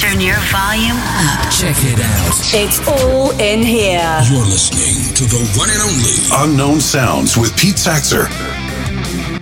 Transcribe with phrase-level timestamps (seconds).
[0.00, 1.52] Turn your volume up.
[1.52, 2.32] Check it out.
[2.54, 4.00] It's all in here.
[4.30, 8.26] You're listening to the one and only Unknown Sounds with Pete Saxer.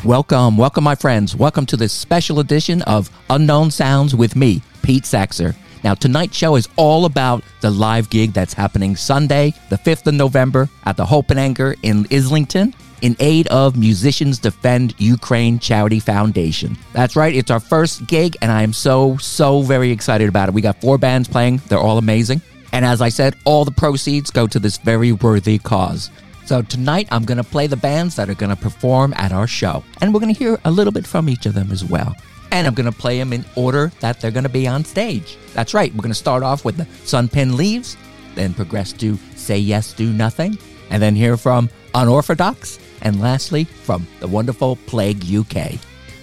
[0.05, 1.37] Welcome, welcome, my friends.
[1.37, 5.55] Welcome to this special edition of Unknown Sounds with me, Pete Saxer.
[5.85, 10.15] Now, tonight's show is all about the live gig that's happening Sunday, the 5th of
[10.15, 16.01] November, at the Hope and Anchor in Islington in aid of Musicians Defend Ukraine Charity
[16.01, 16.77] Foundation.
[16.93, 20.55] That's right, it's our first gig, and I am so, so very excited about it.
[20.55, 22.43] We got four bands playing, they're all amazing.
[22.73, 26.11] And as I said, all the proceeds go to this very worthy cause.
[26.45, 29.47] So tonight I'm going to play the bands that are going to perform at our
[29.47, 29.85] show.
[30.01, 32.17] And we're going to hear a little bit from each of them as well.
[32.53, 35.37] And I'm going to play them in order that they're going to be on stage.
[35.53, 37.97] That's right, we're going to start off with the Sunpin Leaves,
[38.35, 40.57] then progress to Say Yes, Do Nothing,
[40.91, 45.73] and then hear from Unorfardox, and lastly from the wonderful Plague UK.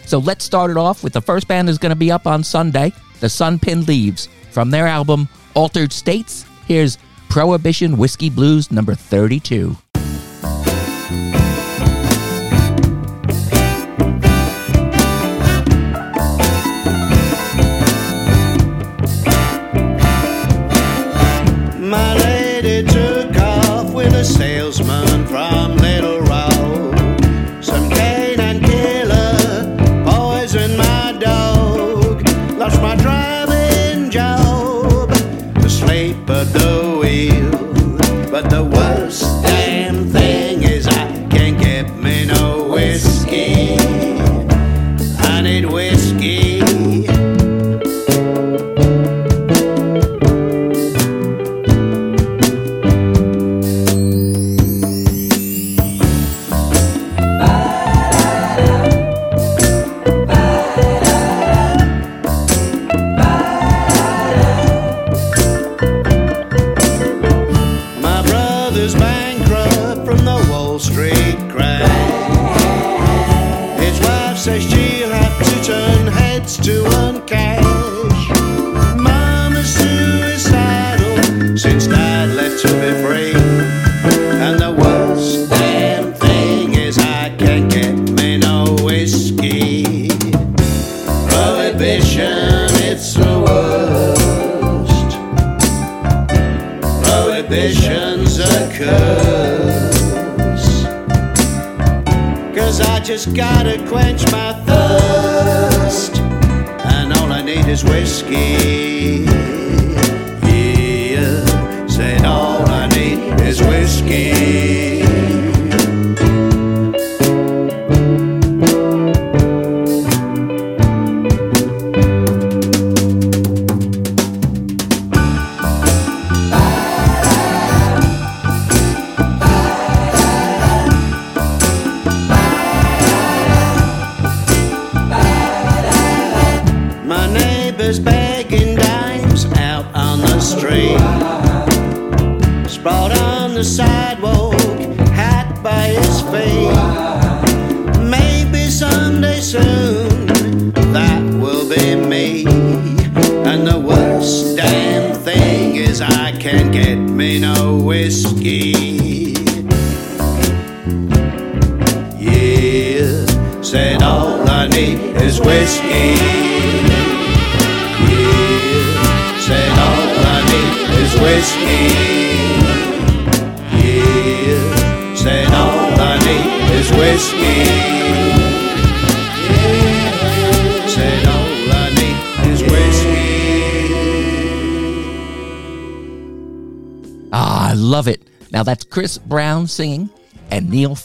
[0.05, 2.43] So let's start it off with the first band is going to be up on
[2.43, 4.29] Sunday, the Sunpin Leaves.
[4.51, 6.97] From their album Altered States, here's
[7.29, 9.75] Prohibition Whiskey Blues number 32.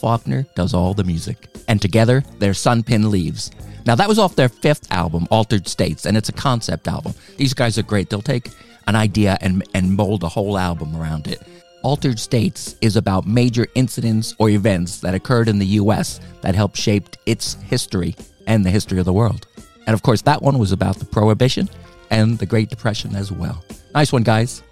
[0.01, 1.49] Faulkner does all the music.
[1.69, 3.51] And together, they're Sunpin Leaves.
[3.87, 7.15] Now that was off their fifth album, Altered States, and it's a concept album.
[7.37, 8.11] These guys are great.
[8.11, 8.51] They'll take
[8.87, 11.43] an idea and, and mold a whole album around it.
[11.83, 16.21] Altered States is about major incidents or events that occurred in the U.S.
[16.43, 18.15] that helped shape its history
[18.47, 19.47] and the history of the world.
[19.87, 21.69] And of course, that one was about the Prohibition
[22.11, 23.65] and the Great Depression as well.
[23.95, 24.63] Nice one, guys.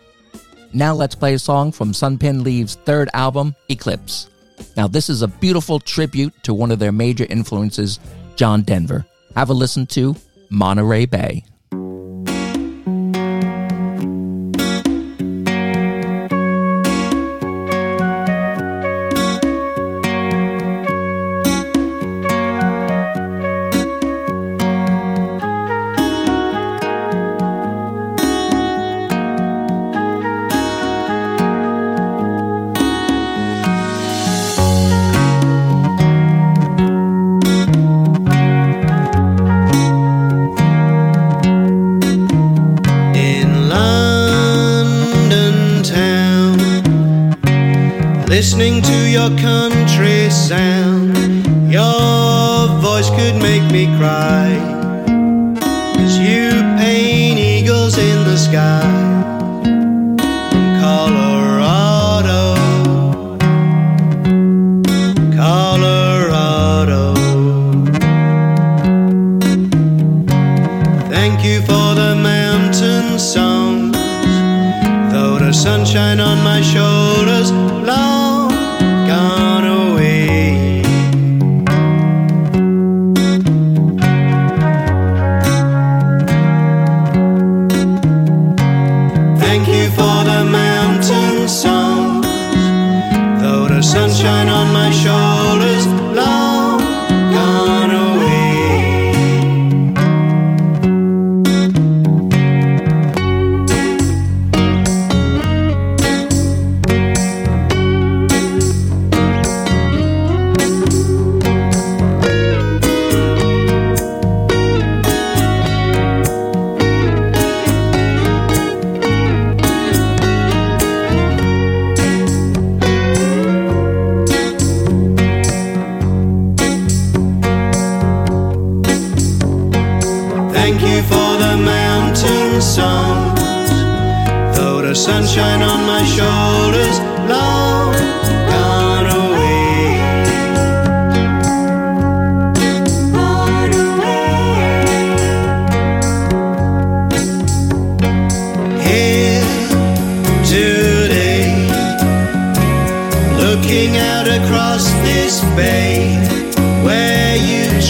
[0.73, 4.29] Now let's play a song from Sunpin Leaves' third album, Eclipse.
[4.77, 7.99] Now, this is a beautiful tribute to one of their major influences,
[8.37, 9.07] John Denver.
[9.35, 10.17] Have a listen to
[10.51, 11.45] Monterey Bay.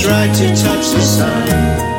[0.09, 1.98] Tried to touch the sun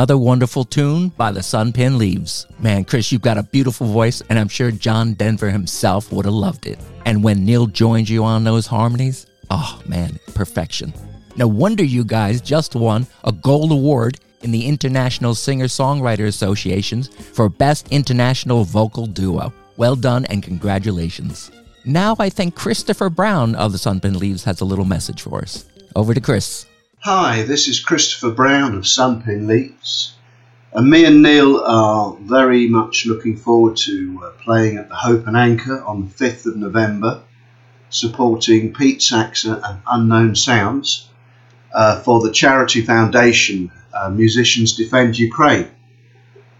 [0.00, 2.46] Another wonderful tune by the Sunpin Leaves.
[2.58, 6.32] Man, Chris, you've got a beautiful voice, and I'm sure John Denver himself would have
[6.32, 6.78] loved it.
[7.04, 10.94] And when Neil joins you on those harmonies, oh man, perfection.
[11.36, 17.08] No wonder you guys just won a gold award in the International Singer Songwriter Associations
[17.08, 19.52] for Best International Vocal Duo.
[19.76, 21.50] Well done and congratulations.
[21.84, 25.66] Now I think Christopher Brown of the Sunpin Leaves has a little message for us.
[25.94, 26.64] Over to Chris.
[27.02, 30.12] Hi, this is Christopher Brown of Sunpin Leaves.
[30.70, 35.26] And me and Neil are very much looking forward to uh, playing at the Hope
[35.26, 37.22] and Anchor on the 5th of November,
[37.88, 41.08] supporting Pete Saxer and Unknown Sounds
[41.72, 45.70] uh, for the charity foundation uh, Musicians Defend Ukraine.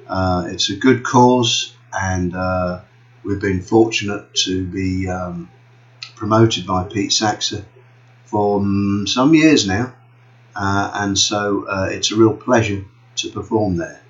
[0.08, 2.80] Uh, it's a good cause, and uh,
[3.24, 5.50] we've been fortunate to be um,
[6.16, 7.62] promoted by Pete Saxer
[8.24, 9.92] for um, some years now
[10.56, 12.84] uh, and so uh, it's a real pleasure
[13.16, 14.00] to perform there.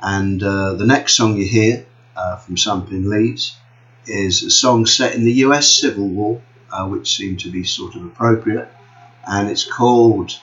[0.00, 3.56] And uh, the next song you hear uh, from Sunpin Leaves
[4.06, 7.94] is a song set in the US Civil War, uh, which seemed to be sort
[7.96, 8.68] of appropriate,
[9.26, 10.38] and it's called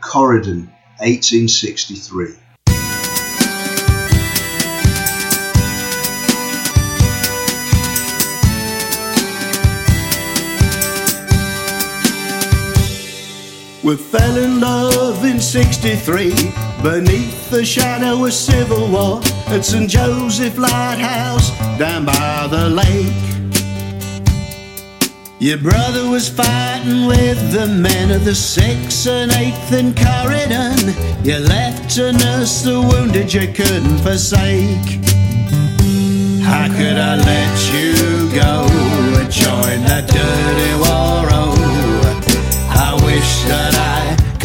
[0.00, 2.34] Corydon 1863.
[13.86, 16.30] We fell in love in 63
[16.82, 19.88] beneath the shadow of civil war at St.
[19.88, 23.14] Joseph Lighthouse down by the lake.
[25.38, 31.24] Your brother was fighting with the men of the 6th and 8th in Corydon.
[31.24, 34.98] You left to nurse the wounded you couldn't forsake.
[36.42, 38.66] How could I let you go
[39.20, 41.28] and join that dirty war?
[41.30, 41.54] Oh,
[42.68, 43.75] I wish that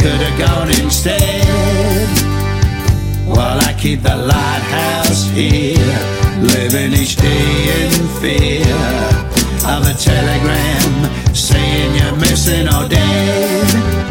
[0.02, 2.08] could have gone instead.
[3.24, 5.94] While I keep the lighthouse here,
[6.42, 8.66] living each day in fear
[9.70, 10.92] of a telegram
[11.32, 14.02] saying you're missing or dead.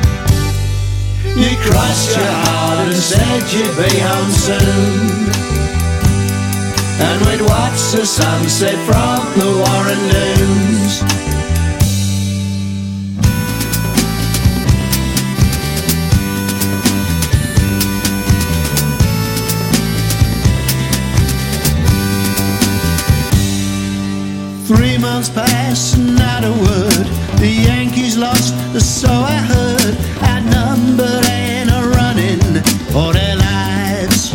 [1.36, 5.12] You crossed your heart and said you'd be home soon.
[7.04, 11.41] And we'd watch the sunset from the Warren Dunes.
[24.78, 27.08] Miles past, not a word.
[27.40, 29.96] The Yankees lost, so I heard.
[30.24, 32.64] Outnumbered and a running
[32.94, 34.32] for their lives.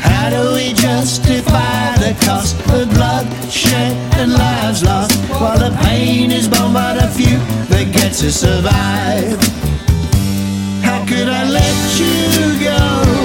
[0.00, 6.48] How do we justify the cost of bloodshed and lives lost while the pain is
[6.48, 7.38] borne by the few
[7.68, 9.38] that get to survive?
[10.82, 13.19] How could I let you go?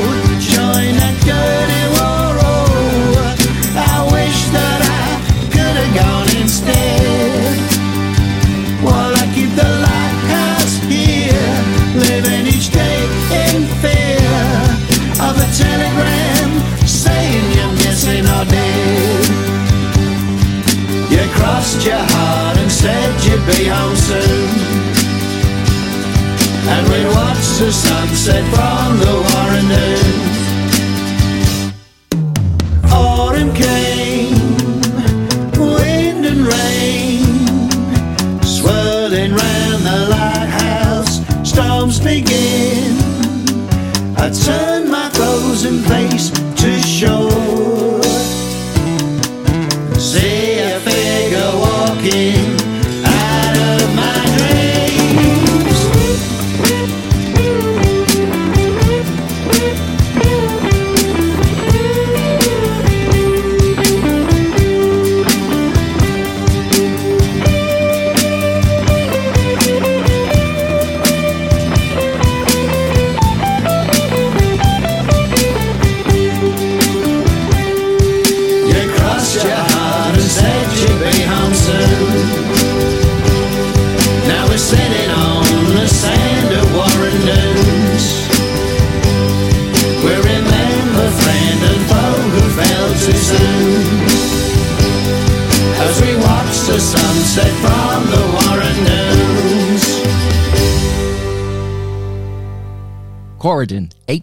[21.75, 24.49] Crossed your heart and said you'd be home soon.
[26.67, 30.37] And we'd watch the sunset from the Warren Dunes.
[32.91, 34.33] Autumn came,
[35.59, 37.23] wind and rain,
[38.43, 41.21] swirling round the lighthouse.
[41.47, 42.97] Storms begin.
[44.17, 44.74] I turn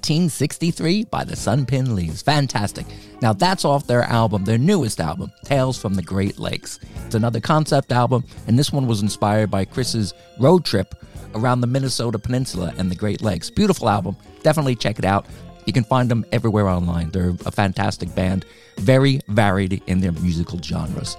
[0.03, 2.23] 1963 by the Sunpin Leaves.
[2.23, 2.87] Fantastic.
[3.21, 6.81] Now, that's off their album, their newest album, Tales from the Great Lakes.
[7.07, 10.97] It's another concept album, and this one was inspired by Chris's road trip
[11.37, 13.49] around the Minnesota Peninsula and the Great Lakes.
[13.49, 14.17] Beautiful album.
[14.43, 15.25] Definitely check it out.
[15.67, 17.11] You can find them everywhere online.
[17.11, 18.45] They're a fantastic band,
[18.79, 21.15] very varied in their musical genres.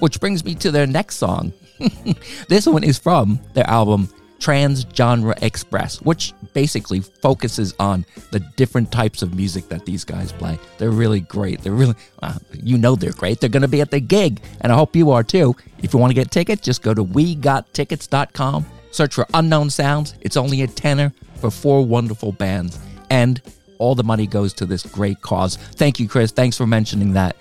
[0.00, 1.52] Which brings me to their next song.
[2.48, 4.08] this one is from their album
[4.42, 10.58] Transgenre Express, which basically focuses on the different types of music that these guys play.
[10.78, 11.60] They're really great.
[11.62, 13.40] They're really, uh, you know, they're great.
[13.40, 15.54] They're going to be at the gig, and I hope you are too.
[15.80, 20.14] If you want to get tickets, just go to wegottickets.com, search for Unknown Sounds.
[20.20, 22.80] It's only a tenner for four wonderful bands,
[23.10, 23.40] and
[23.78, 25.56] all the money goes to this great cause.
[25.56, 26.32] Thank you, Chris.
[26.32, 27.36] Thanks for mentioning that.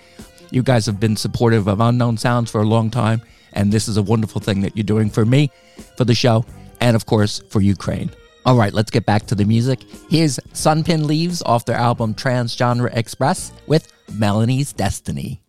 [0.51, 3.97] You guys have been supportive of Unknown Sounds for a long time, and this is
[3.97, 5.49] a wonderful thing that you're doing for me,
[5.97, 6.45] for the show,
[6.81, 8.09] and of course for Ukraine.
[8.45, 9.83] All right, let's get back to the music.
[10.09, 15.39] Here's Sunpin Leaves off their album Transgenre Express with Melanie's Destiny.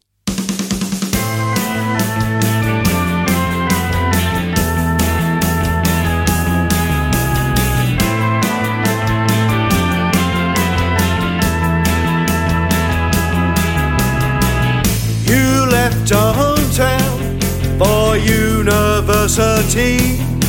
[15.26, 17.40] You left hometown
[17.78, 20.41] for university.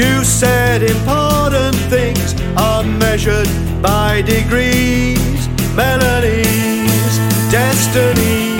[0.00, 3.50] You said important things are measured
[3.82, 5.46] by degrees.
[5.76, 7.14] Melanie's,
[7.52, 8.56] destiny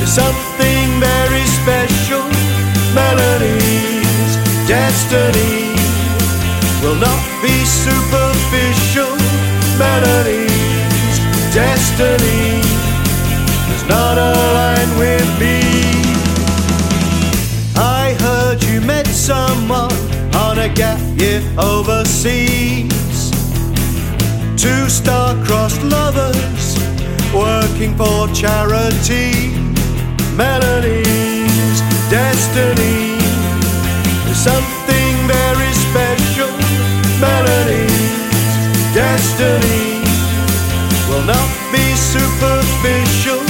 [0.00, 2.24] is something very special.
[2.96, 4.32] Melanie's,
[4.66, 5.76] destiny
[6.80, 9.12] will not be superficial.
[9.76, 11.16] Melanie's,
[11.52, 12.62] destiny
[13.68, 15.60] does not align with me.
[17.76, 20.01] I heard you met someone
[20.62, 23.30] on a gap year overseas.
[24.56, 26.76] Two star-crossed lovers
[27.34, 29.50] working for charity.
[30.36, 33.18] Melanie's, destiny
[34.34, 36.50] something very special.
[37.20, 38.14] Melanie's,
[38.94, 40.02] destiny
[41.08, 43.42] will not be superficial.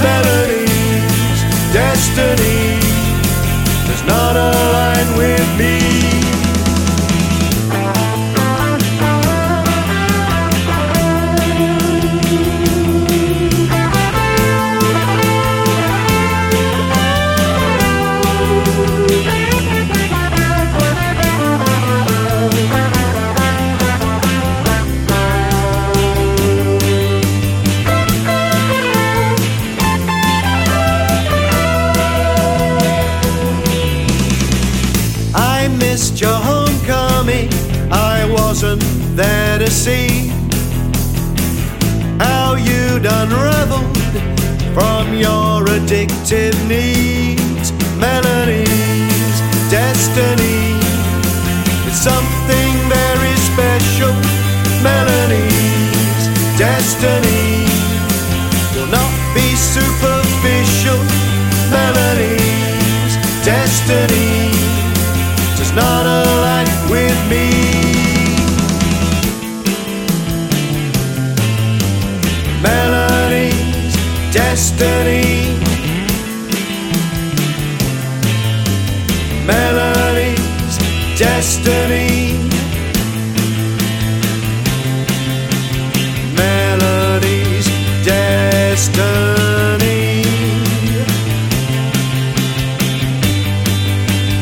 [0.00, 1.40] Melanie's,
[1.72, 2.78] destiny
[3.86, 5.81] does not align with me.
[45.22, 47.70] Your addictive needs.
[48.02, 49.36] Melanie's,
[49.70, 50.74] destiny,
[51.86, 54.12] it's something very special.
[54.82, 56.24] Melanie's,
[56.58, 57.62] destiny,
[58.74, 60.98] will not be superficial.
[61.70, 63.14] Melanie's,
[63.46, 64.31] destiny,
[81.64, 82.32] destiny.
[86.34, 87.66] Melanie's,
[88.04, 90.22] destiny.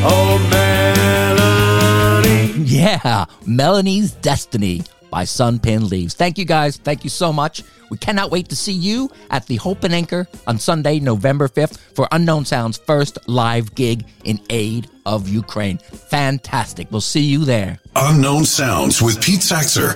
[0.02, 2.52] Oh, melody.
[2.62, 4.82] Yeah, Melanie's Destiny
[5.20, 6.14] by Sunpin Leaves.
[6.14, 6.78] Thank you guys.
[6.78, 7.62] Thank you so much.
[7.90, 11.78] We cannot wait to see you at the Hope and Anchor on Sunday, November 5th
[11.94, 15.76] for Unknown Sound's first live gig in aid of Ukraine.
[15.76, 16.90] Fantastic.
[16.90, 17.80] We'll see you there.
[17.96, 19.92] Unknown Sounds with Pete Saxer.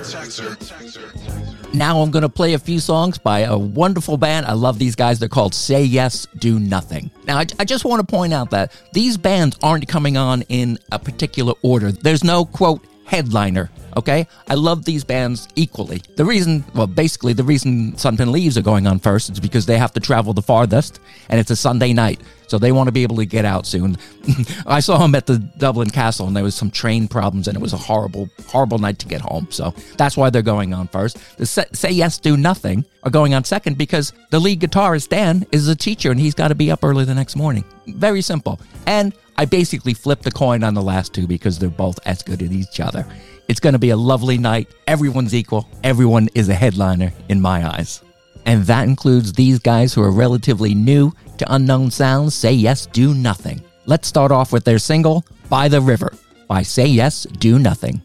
[1.73, 4.45] Now I'm going to play a few songs by a wonderful band.
[4.45, 5.17] I love these guys.
[5.17, 7.09] They're called Say Yes, Do Nothing.
[7.25, 10.77] Now, I, I just want to point out that these bands aren't coming on in
[10.91, 11.91] a particular order.
[11.91, 13.69] There's no, quote, headliner.
[13.95, 16.01] Okay, I love these bands equally.
[16.15, 19.77] The reason, well, basically, the reason Sunpin Leaves are going on first is because they
[19.77, 23.03] have to travel the farthest, and it's a Sunday night, so they want to be
[23.03, 23.97] able to get out soon.
[24.67, 27.61] I saw them at the Dublin Castle, and there was some train problems, and it
[27.61, 29.47] was a horrible, horrible night to get home.
[29.49, 31.17] So that's why they're going on first.
[31.37, 35.45] The Say, Say Yes, Do Nothing are going on second because the lead guitarist Dan
[35.53, 37.63] is a teacher, and he's got to be up early the next morning.
[37.87, 38.59] Very simple.
[38.87, 42.41] And I basically flipped a coin on the last two because they're both as good
[42.41, 43.05] as each other.
[43.47, 44.69] It's going to be a lovely night.
[44.87, 45.67] Everyone's equal.
[45.83, 48.01] Everyone is a headliner in my eyes.
[48.45, 53.13] And that includes these guys who are relatively new to Unknown Sounds Say Yes, Do
[53.13, 53.61] Nothing.
[53.85, 56.13] Let's start off with their single, By the River,
[56.47, 58.01] by Say Yes, Do Nothing.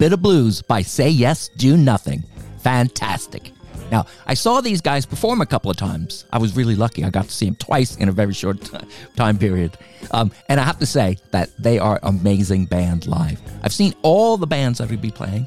[0.00, 2.24] Bit of blues by Say Yes, Do Nothing.
[2.60, 3.52] Fantastic.
[3.92, 6.24] Now, I saw these guys perform a couple of times.
[6.32, 7.04] I was really lucky.
[7.04, 8.78] I got to see them twice in a very short t-
[9.14, 9.76] time period.
[10.12, 13.42] Um, and I have to say that they are amazing band live.
[13.62, 15.46] I've seen all the bands that would be playing,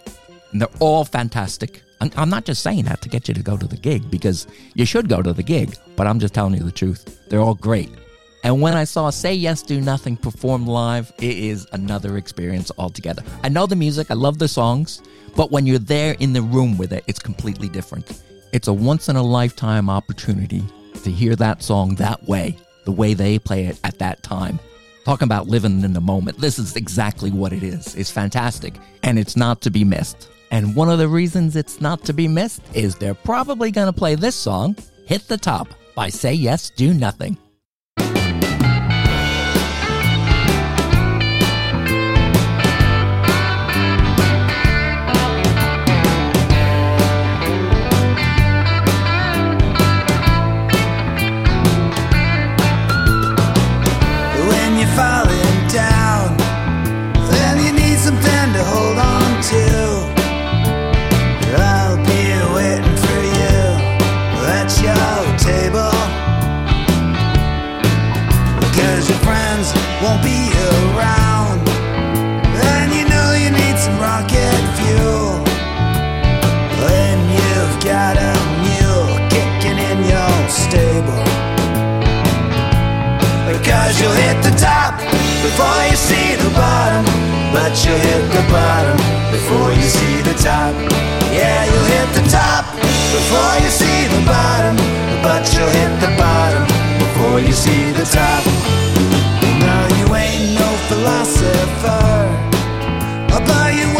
[0.51, 1.81] and they're all fantastic.
[1.99, 4.45] I'm, I'm not just saying that to get you to go to the gig because
[4.75, 7.27] you should go to the gig, but I'm just telling you the truth.
[7.27, 7.89] They're all great.
[8.43, 13.23] And when I saw Say Yes, Do Nothing perform live, it is another experience altogether.
[13.41, 15.01] I know the music, I love the songs,
[15.36, 18.21] but when you're there in the room with it, it's completely different.
[18.51, 20.62] It's a once in a lifetime opportunity
[21.03, 24.60] to hear that song that way, the way they play it at that time.
[25.06, 27.95] Talking about living in the moment, this is exactly what it is.
[27.95, 30.29] It's fantastic, and it's not to be missed.
[30.51, 33.93] And one of the reasons it's not to be missed is they're probably going to
[33.93, 34.75] play this song,
[35.06, 37.38] Hit the Top, by Say Yes, Do Nothing.
[87.73, 88.97] But you'll hit the bottom
[89.33, 90.75] before you see the top.
[91.33, 94.77] Yeah, you'll hit the top before you see the bottom.
[95.25, 96.67] But you'll hit the bottom
[97.01, 98.45] before you see the top.
[99.65, 102.29] No, you ain't no philosopher.
[103.33, 103.92] But you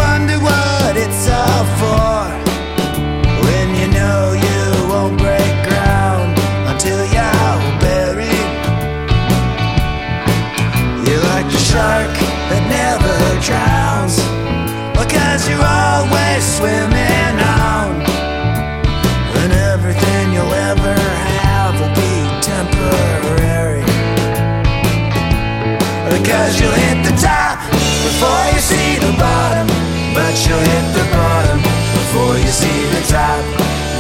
[26.24, 27.60] Because you'll hit the top
[28.08, 29.68] before you see the bottom.
[30.16, 31.60] But you'll hit the bottom
[32.00, 33.44] before you see the top.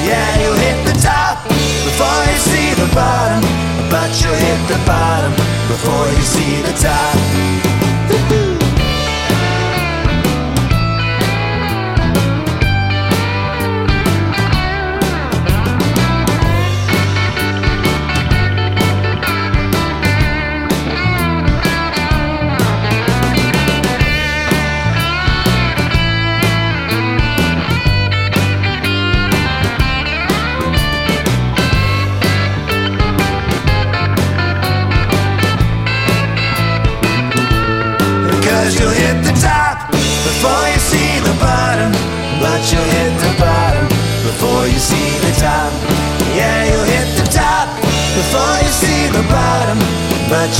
[0.07, 3.43] Yeah, you'll hit the top before you see the bottom.
[3.91, 5.33] But you'll hit the bottom
[5.67, 7.82] before you see the top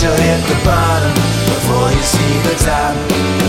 [0.01, 1.13] you'll hit the bottom
[1.45, 2.95] before you see the top.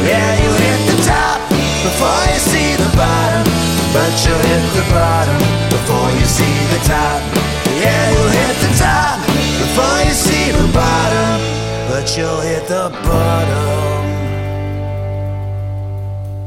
[0.04, 1.40] Yeah, you'll hit the top
[1.87, 3.44] before you see the bottom.
[3.94, 5.38] But you'll hit the bottom
[5.70, 7.20] before you see the top.
[7.78, 9.16] Yeah, you'll hit the top
[9.62, 11.40] before you see the bottom.
[11.88, 13.85] But you'll hit the bottom.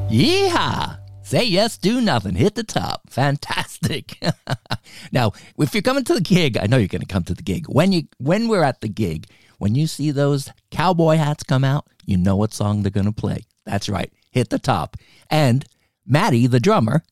[0.10, 0.98] Yeehaw!
[1.24, 2.36] Say yes, do nothing.
[2.36, 3.10] Hit the top.
[3.10, 4.18] Fantastic.
[5.12, 7.44] now, if you're coming to the gig, I know you're going to come to the
[7.44, 7.68] gig.
[7.68, 9.28] When you when we're at the gig,
[9.58, 13.12] when you see those cowboy hats come out, you know what song they're going to
[13.12, 13.46] play.
[13.66, 14.12] That's right.
[14.32, 14.98] Hit the top.
[15.30, 15.66] And
[16.06, 17.04] Matty, the drummer,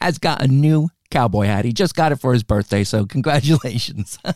[0.00, 1.64] has got a new cowboy hat.
[1.64, 4.18] He just got it for his birthday, so congratulations.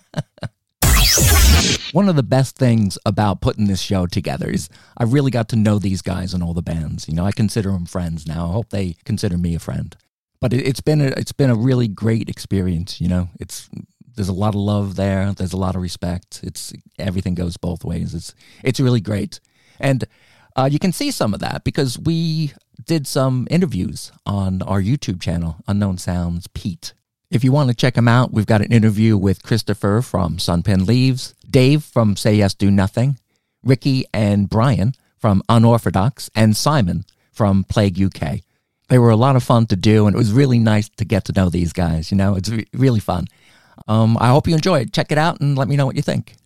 [1.93, 5.57] One of the best things about putting this show together is I really got to
[5.57, 7.09] know these guys and all the bands.
[7.09, 8.49] You know, I consider them friends now.
[8.49, 9.97] I hope they consider me a friend.
[10.41, 13.01] But it, it's been a, it's been a really great experience.
[13.01, 13.69] You know, it's
[14.19, 15.33] there's a lot of love there.
[15.33, 16.41] There's a lot of respect.
[16.43, 18.17] It's everything goes both ways.
[18.17, 19.39] It's it's really great,
[19.79, 20.05] and
[20.57, 22.53] uh, you can see some of that because we
[22.85, 26.95] did some interviews on our YouTube channel, Unknown Sounds Pete.
[27.31, 30.85] If you want to check him out, we've got an interview with Christopher from Sunpin
[30.85, 33.19] Leaves, Dave from Say Yes Do Nothing,
[33.63, 38.41] Ricky and Brian from Unorfardox, and Simon from Plague UK.
[38.89, 41.27] They were a lot of fun to do, and it was really nice to get
[41.27, 42.11] to know these guys.
[42.11, 43.27] You know, it's re- really fun.
[43.87, 44.93] Um, I hope you enjoy it.
[44.93, 46.37] Check it out and let me know what you think.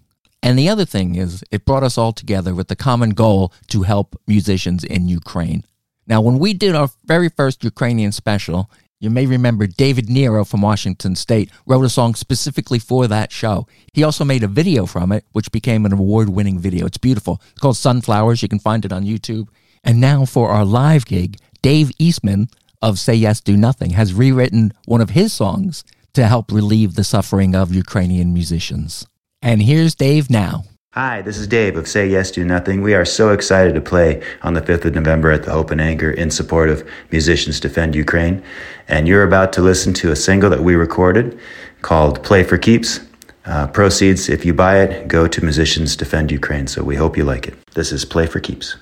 [0.43, 3.83] And the other thing is, it brought us all together with the common goal to
[3.83, 5.65] help musicians in Ukraine.
[6.07, 8.69] Now, when we did our very first Ukrainian special,
[8.99, 13.67] you may remember David Nero from Washington State wrote a song specifically for that show.
[13.93, 16.87] He also made a video from it, which became an award winning video.
[16.87, 17.41] It's beautiful.
[17.51, 18.43] It's called Sunflowers.
[18.43, 19.49] You can find it on YouTube.
[19.85, 22.49] And now for our live gig, Dave Eastman
[22.81, 27.05] of Say Yes, Do Nothing has rewritten one of his songs to help relieve the
[27.05, 29.07] suffering of Ukrainian musicians.
[29.41, 30.65] And here's Dave now.
[30.95, 32.83] Hi, this is Dave of Say Yes Do Nothing.
[32.83, 35.81] We are so excited to play on the 5th of November at the Hope and
[35.81, 38.43] Anchor in support of Musicians Defend Ukraine.
[38.89, 41.41] And you're about to listen to a single that we recorded
[41.81, 43.01] called Play for Keeps.
[43.47, 46.67] Uh, proceeds, if you buy it, go to Musicians Defend Ukraine.
[46.67, 47.55] So we hope you like it.
[47.73, 48.77] This is Play for Keeps.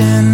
[0.00, 0.29] You're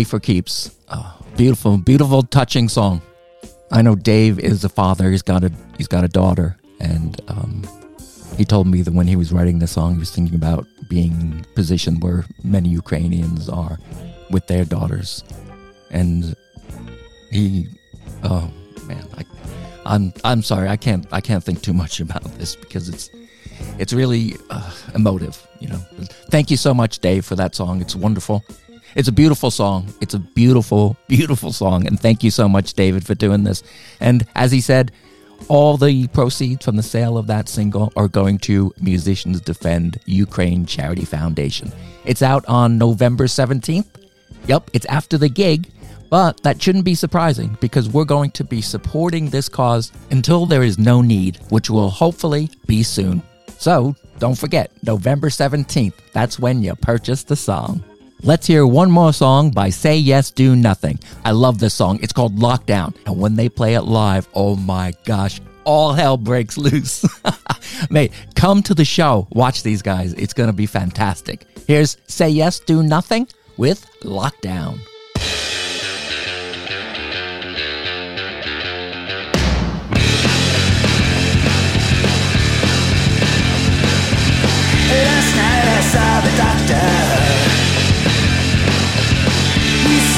[0.00, 0.74] Play for keeps.
[0.88, 3.02] Oh, beautiful, beautiful, touching song.
[3.70, 5.10] I know Dave is a father.
[5.10, 7.68] He's got a he's got a daughter, and um,
[8.38, 11.44] he told me that when he was writing the song, he was thinking about being
[11.54, 13.78] positioned where many Ukrainians are
[14.30, 15.22] with their daughters,
[15.90, 16.34] and
[17.30, 17.68] he,
[18.22, 18.50] oh
[18.86, 19.24] man, I,
[19.84, 23.10] I'm I'm sorry, I can't I can't think too much about this because it's
[23.78, 25.80] it's really uh, emotive, you know.
[26.30, 27.82] Thank you so much, Dave, for that song.
[27.82, 28.42] It's wonderful.
[28.94, 29.92] It's a beautiful song.
[30.00, 31.86] It's a beautiful, beautiful song.
[31.86, 33.62] And thank you so much, David, for doing this.
[34.00, 34.92] And as he said,
[35.48, 40.66] All the proceeds from the sale of that single are going to Musicians Defend Ukraine
[40.66, 41.72] Charity Foundation.
[42.04, 43.86] It's out on November 17th.
[44.46, 45.70] Yep, it's after the gig,
[46.08, 50.62] but that shouldn't be surprising because we're going to be supporting this cause until there
[50.62, 53.22] is no need, which will hopefully be soon.
[53.58, 57.82] So don't forget, November 17th, that's when you purchase the song.
[58.22, 60.98] Let's hear one more song by Say Yes, Do Nothing.
[61.24, 61.98] I love this song.
[62.02, 62.94] It's called Lockdown.
[63.06, 67.02] And when they play it live, oh my gosh, all hell breaks loose.
[67.90, 69.26] Mate, come to the show.
[69.30, 70.12] Watch these guys.
[70.14, 71.46] It's going to be fantastic.
[71.66, 74.80] Here's Say Yes, Do Nothing with Lockdown.
[84.90, 86.99] Last night I saw the doctor.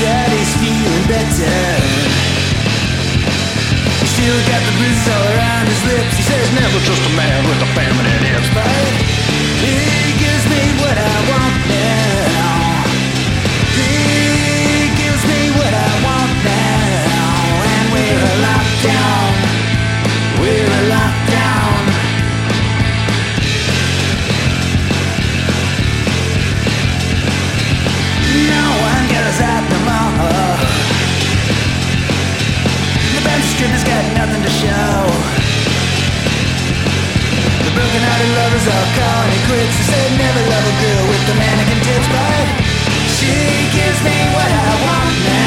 [0.02, 1.58] He's feeling better.
[4.02, 6.16] He still got the bruises all around his lips.
[6.18, 8.66] He says never just a man with a feminine but
[9.62, 12.82] he gives me what I want now.
[13.78, 19.30] He gives me what I want now, and we're locked down.
[20.42, 21.78] We're locked down.
[28.50, 29.71] No one goes out
[33.62, 35.06] Strip has got nothing to show.
[37.62, 39.76] The broken-hearted lovers all calling it quits.
[39.78, 42.46] They said never love a girl with the mannequin tits, but
[43.06, 45.41] she gives me what I want now.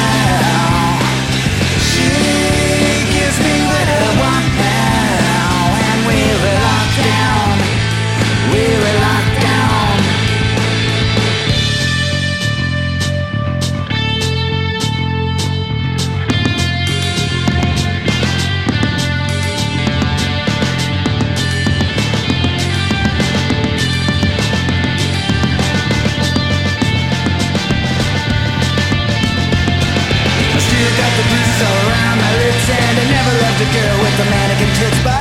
[33.56, 35.15] A girl with the mannequin tits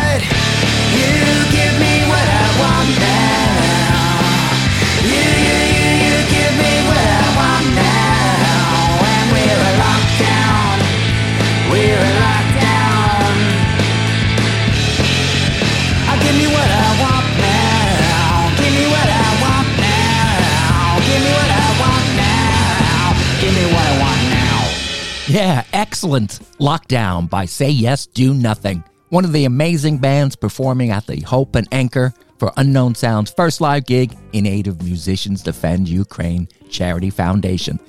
[25.95, 26.41] excellent.
[26.59, 28.83] Lockdown by Say Yes, Do Nothing.
[29.11, 33.61] One of the amazing bands performing at the Hope and Anchor for Unknown Sound's first
[33.61, 37.79] live gig in aid of Musicians Defend Ukraine Charity Foundation.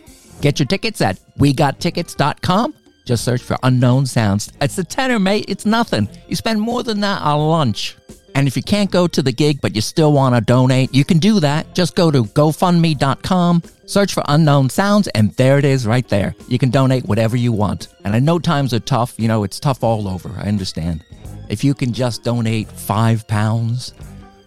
[0.41, 2.75] Get your tickets at wegottickets.com.
[3.07, 4.53] Just search for Unknown Sounds.
[4.61, 5.47] It's a tenner, mate.
[5.49, 6.09] It's nothing.
[6.29, 7.97] You spend more than that on lunch.
[8.37, 11.07] And if you can't go to the gig but you still want to donate, you
[11.07, 11.75] can do that.
[11.75, 16.35] Just go to GoFundMe.com, search for Unknown Sounds, and there it is right there.
[16.47, 17.89] You can donate whatever you want.
[18.05, 19.15] And I know times are tough.
[19.17, 20.29] You know, it's tough all over.
[20.37, 21.03] I understand.
[21.49, 23.95] If you can just donate five pounds,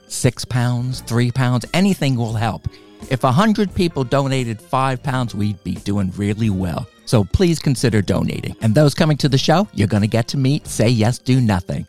[0.08, 2.68] six pounds, three pounds, anything will help.
[3.10, 6.88] If a hundred people donated five pounds, we'd be doing really well.
[7.06, 8.56] So please consider donating.
[8.62, 11.42] And those coming to the show, you're going to get to meet Say Yes, Do
[11.42, 11.88] Nothing.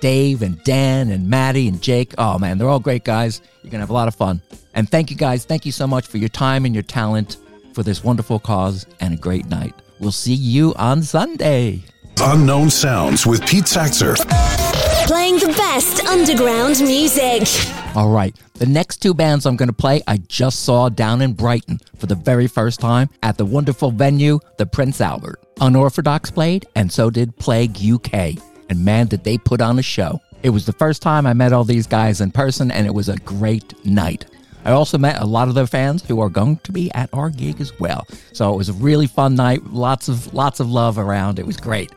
[0.00, 2.14] Dave and Dan and Maddie and Jake.
[2.18, 3.40] Oh man, they're all great guys.
[3.62, 4.42] You're going to have a lot of fun.
[4.74, 5.44] And thank you guys.
[5.44, 7.38] Thank you so much for your time and your talent
[7.74, 9.74] for this wonderful cause and a great night.
[9.98, 11.82] We'll see you on Sunday.
[12.20, 14.16] Unknown Sounds with Pete Saxer.
[15.06, 17.42] Playing the best underground music.
[17.94, 18.36] All right.
[18.54, 22.06] The next two bands I'm going to play, I just saw down in Brighton for
[22.06, 25.40] the very first time at the wonderful venue, the Prince Albert.
[25.56, 28.36] Unorfardox played, and so did Plague UK.
[28.68, 30.20] And man, did they put on a show.
[30.42, 33.08] It was the first time I met all these guys in person, and it was
[33.08, 34.26] a great night.
[34.64, 37.30] I also met a lot of their fans who are going to be at our
[37.30, 38.06] gig as well.
[38.32, 39.64] So it was a really fun night.
[39.66, 41.38] Lots of lots of love around.
[41.38, 41.92] It was great.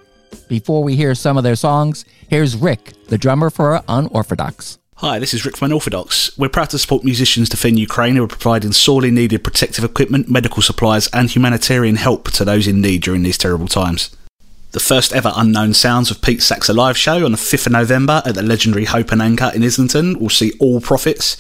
[0.48, 4.78] Before we hear some of their songs, here's Rick, the drummer for Unorfardox.
[4.96, 6.38] Hi, this is Rick from Unorfardox.
[6.38, 10.62] We're proud to support musicians defend Ukraine who are providing sorely needed protective equipment, medical
[10.62, 14.16] supplies, and humanitarian help to those in need during these terrible times.
[14.72, 18.22] The first ever Unknown Sounds of Pete Saxer live show on the 5th of November
[18.26, 21.36] at the legendary Hope and Anchor in Islington will see all profits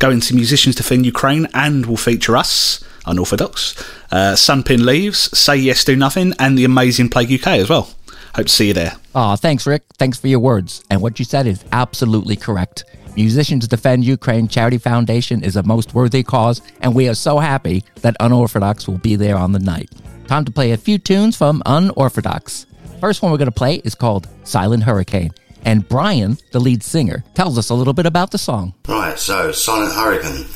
[0.00, 5.84] going to Musicians Defend Ukraine and will feature us, Unorfardox, uh, Sunpin Leaves, Say Yes
[5.84, 7.94] Do Nothing, and the amazing Plague UK as well.
[8.34, 8.96] Hope to see you there.
[9.14, 9.84] Aw, thanks, Rick.
[9.96, 10.82] Thanks for your words.
[10.90, 12.84] And what you said is absolutely correct.
[13.14, 17.84] Musicians Defend Ukraine Charity Foundation is a most worthy cause, and we are so happy
[18.00, 19.90] that Unorfardox will be there on the night.
[20.26, 22.64] Time to play a few tunes from Unorfardox.
[22.98, 25.32] First one we're going to play is called Silent Hurricane.
[25.66, 28.74] And Brian, the lead singer, tells us a little bit about the song.
[28.88, 30.46] Right, so Silent Hurricane.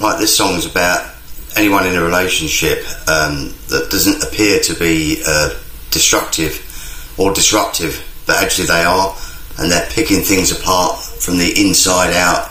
[0.00, 1.14] Right, this song is about
[1.56, 5.50] anyone in a relationship um, that doesn't appear to be uh,
[5.90, 9.14] destructive or disruptive, but actually they are,
[9.58, 12.50] and they're picking things apart from the inside out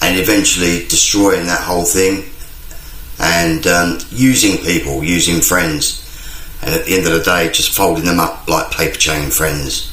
[0.00, 2.29] and eventually destroying that whole thing
[3.20, 6.00] and um, using people, using friends,
[6.62, 9.88] and at the end of the day, just folding them up like paper chain friends.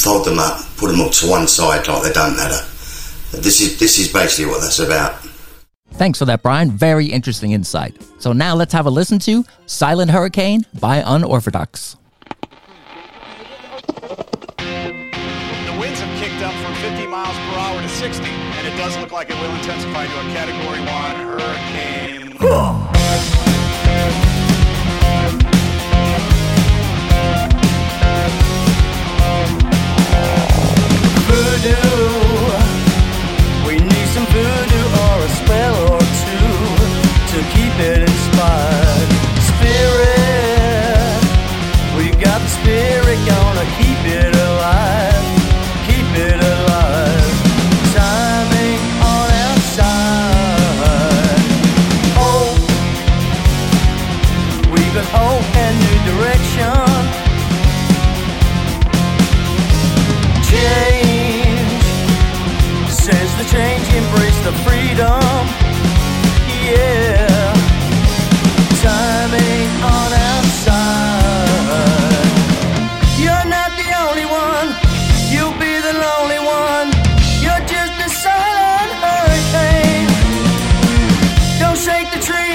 [0.00, 2.64] Fold them up, put them all to one side like they don't matter.
[3.32, 5.20] This is this is basically what that's about.
[5.92, 6.70] Thanks for that, Brian.
[6.70, 7.96] Very interesting insight.
[8.18, 11.96] So now let's have a listen to Silent Hurricane by Unorfardox.
[14.56, 18.96] The winds have kicked up from 50 miles per hour to 60, and it does
[18.98, 22.07] look like it will intensify to a Category 1 hurricane.
[22.40, 23.47] Voodoo.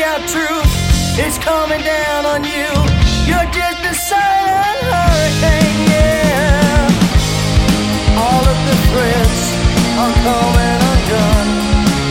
[0.04, 0.72] Out, truth.
[1.18, 2.68] It's coming down on you.
[3.30, 6.89] You're just a silent hurricane, yeah.
[8.20, 9.41] All of the threads
[10.04, 11.51] are coming undone.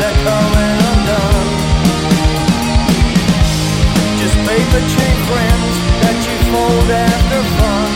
[0.00, 1.50] They're coming undone.
[4.20, 7.90] Just paper chain friends that you fold after fun.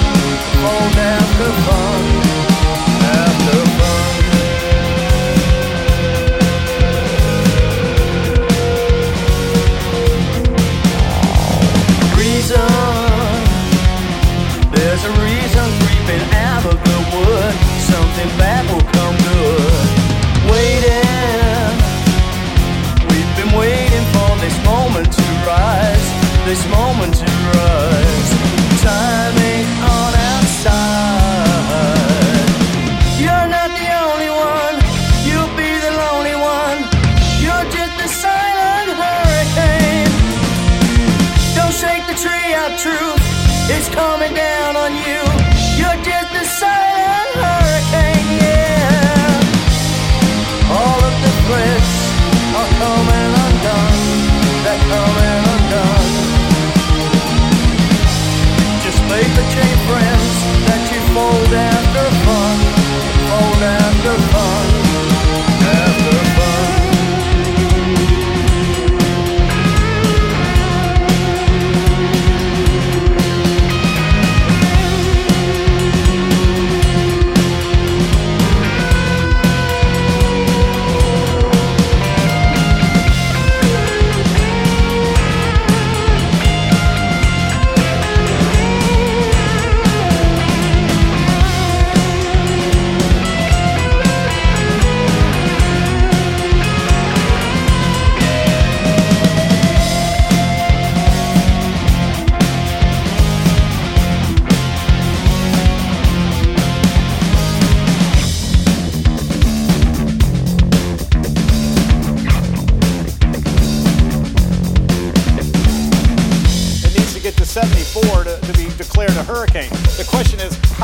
[0.63, 2.16] Fold after fun.
[26.47, 27.36] This moment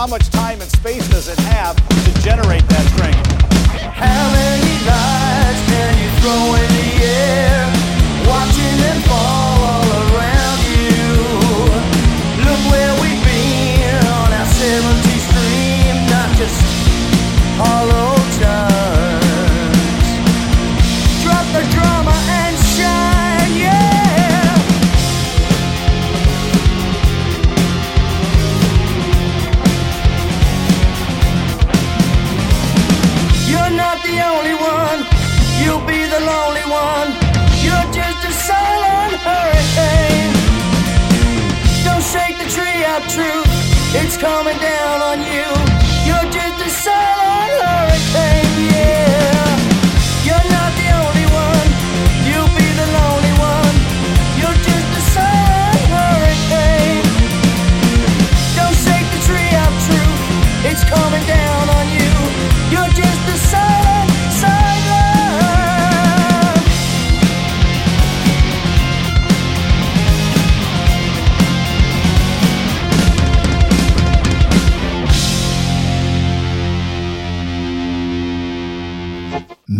[0.02, 3.24] how much time and space does it have to generate that strength?
[3.94, 4.74] How many
[5.70, 7.51] can you throw in the air?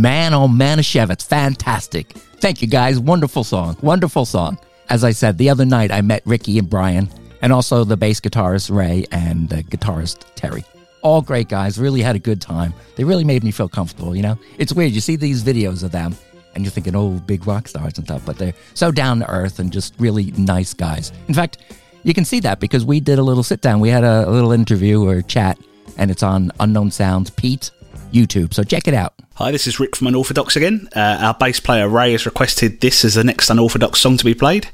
[0.03, 2.09] Man, oh Manischewitz, fantastic.
[2.41, 2.99] Thank you guys.
[2.99, 3.77] Wonderful song.
[3.83, 4.59] Wonderful song.
[4.89, 7.09] As I said, the other night I met Ricky and Brian,
[7.41, 10.65] and also the bass guitarist Ray and the guitarist Terry.
[11.03, 11.79] All great guys.
[11.79, 12.75] Really had a good time.
[12.97, 14.37] They really made me feel comfortable, you know?
[14.59, 14.91] It's weird.
[14.91, 16.17] You see these videos of them,
[16.57, 19.61] and you're thinking, oh, big rock stars and stuff, but they're so down to earth
[19.61, 21.13] and just really nice guys.
[21.29, 21.59] In fact,
[22.03, 23.79] you can see that because we did a little sit down.
[23.79, 25.61] We had a, a little interview or chat,
[25.97, 27.71] and it's on Unknown Sounds Pete
[28.13, 28.55] YouTube.
[28.55, 29.15] So check it out.
[29.37, 30.89] Hi, this is Rick from Unorfardox again.
[30.95, 34.35] Uh, our bass player Ray has requested this as the next Unorfardox song to be
[34.35, 34.69] played.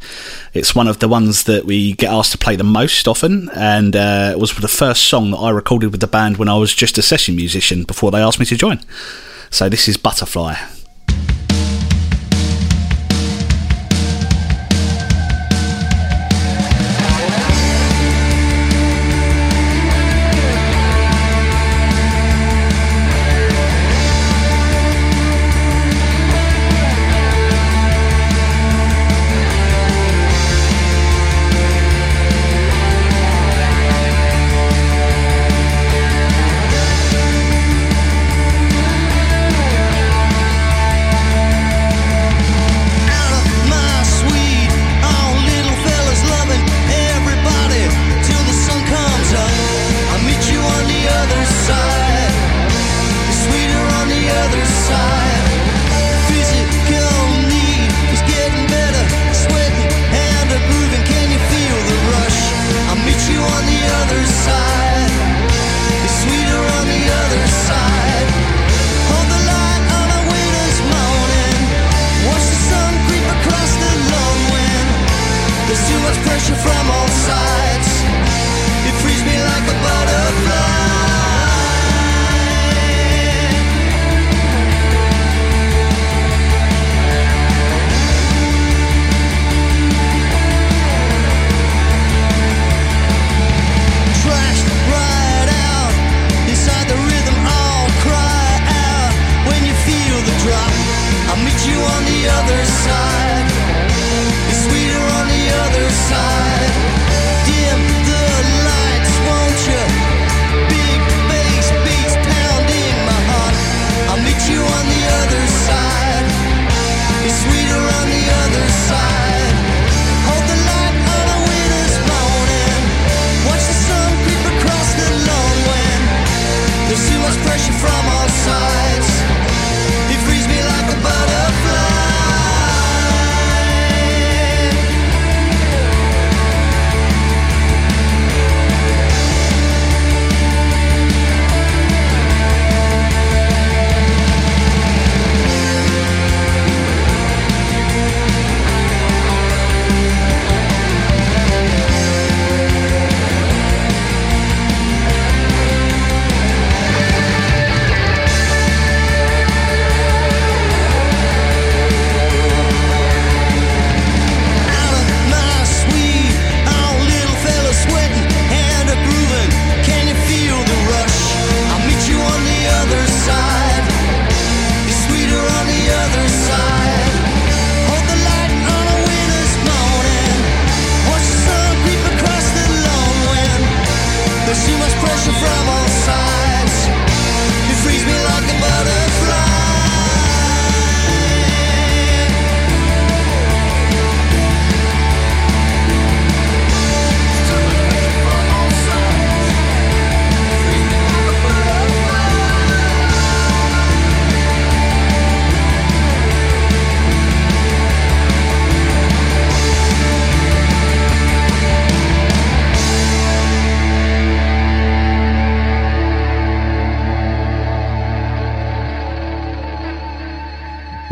[0.52, 3.94] It's one of the ones that we get asked to play the most often, and
[3.94, 6.74] uh, it was the first song that I recorded with the band when I was
[6.74, 8.80] just a session musician before they asked me to join.
[9.50, 10.56] So this is Butterfly.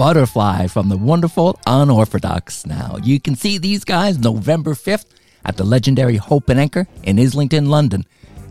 [0.07, 2.65] Butterfly from the wonderful Unorfardox.
[2.65, 5.07] Now, you can see these guys November 5th
[5.45, 8.05] at the legendary Hope and Anchor in Islington, London.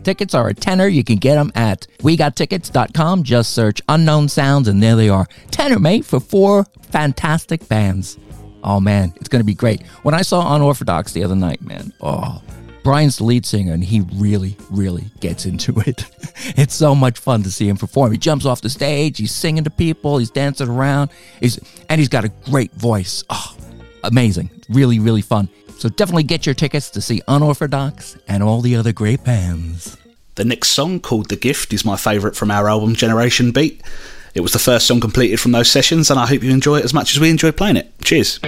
[0.04, 0.86] Tickets are a tenner.
[0.86, 3.22] You can get them at wegottickets.com.
[3.22, 5.26] Just search Unknown Sounds, and there they are.
[5.50, 8.18] Tenner, mate, for four fantastic bands.
[8.62, 9.82] Oh, man, it's going to be great.
[10.02, 12.42] When I saw Unorfardox the other night, man, oh,
[12.86, 16.06] Brian's the lead singer, and he really, really gets into it.
[16.56, 18.12] it's so much fun to see him perform.
[18.12, 21.10] He jumps off the stage, he's singing to people, he's dancing around,
[21.40, 21.58] he's
[21.88, 23.24] and he's got a great voice.
[23.28, 23.56] Oh,
[24.04, 24.50] amazing!
[24.68, 25.48] Really, really fun.
[25.78, 29.96] So definitely get your tickets to see Unorfardox and all the other great bands.
[30.36, 33.82] The next song, called The Gift, is my favourite from our album Generation Beat.
[34.36, 36.84] It was the first song completed from those sessions, and I hope you enjoy it
[36.84, 37.92] as much as we enjoyed playing it.
[38.04, 38.38] Cheers.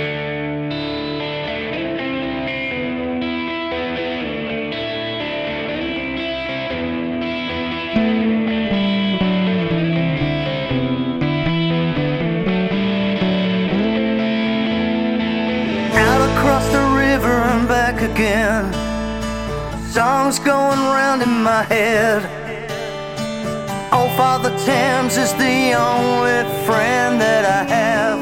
[25.08, 28.18] Thames is the only friend that I have.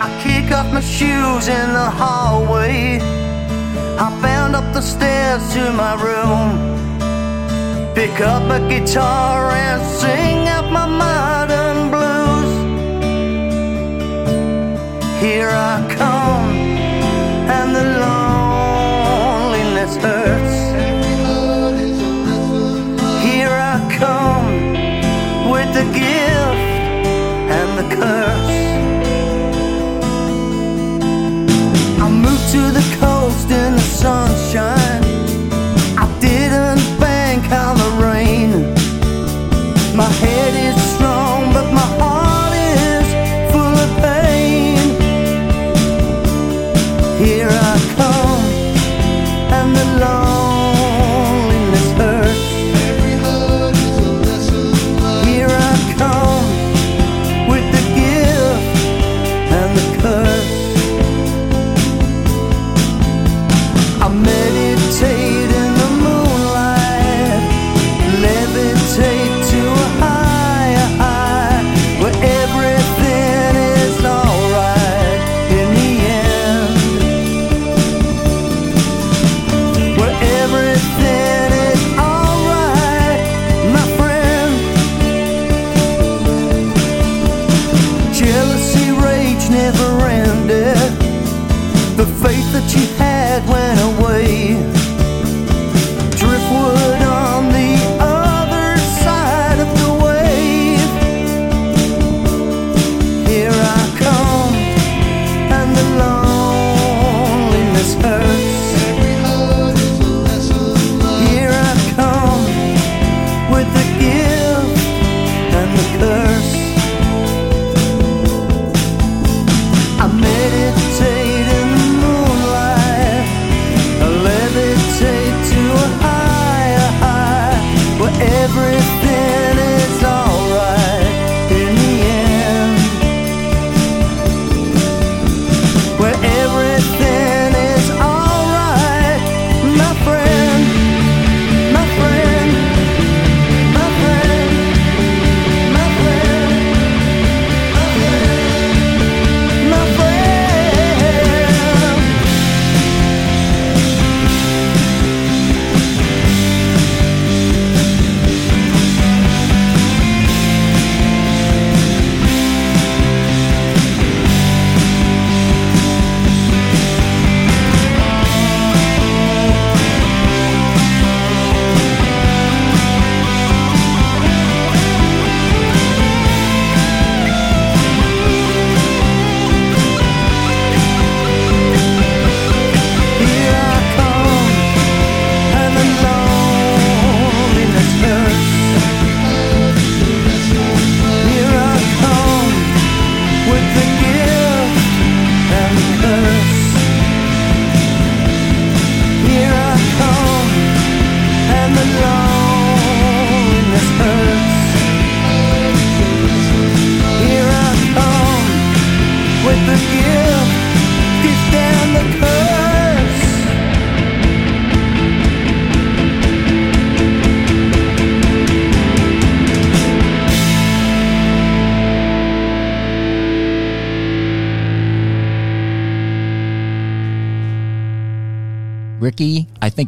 [0.00, 2.98] I kick off my shoes in the hallway.
[3.96, 6.48] I bound up the stairs to my room.
[7.94, 12.52] Pick up a guitar and sing out my modern blues.
[15.20, 16.37] Here I come,